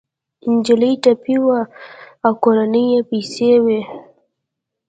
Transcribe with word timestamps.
انجلۍ 0.47 0.93
ټپي 1.03 1.35
وه 1.45 1.59
او 2.25 2.31
کورنۍ 2.43 2.85
يې 2.93 3.01
پسې 3.09 3.49
وه 3.63 3.79